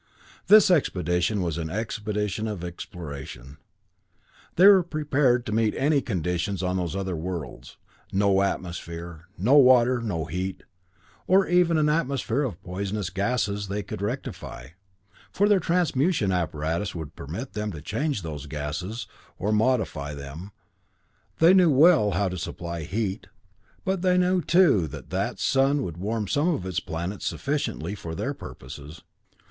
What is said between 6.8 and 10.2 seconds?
other worlds no atmosphere, no water,